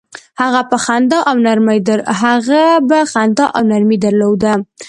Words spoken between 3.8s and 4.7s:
نرمي درلوده.